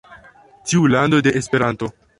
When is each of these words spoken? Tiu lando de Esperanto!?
Tiu 0.71 0.87
lando 0.95 1.21
de 1.29 1.37
Esperanto!? 1.43 1.95